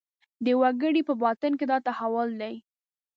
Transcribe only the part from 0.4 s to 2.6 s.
د وګړي په باطن کې دا تحول دی.